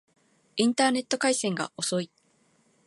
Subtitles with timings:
[0.57, 2.09] インターネット回線が遅い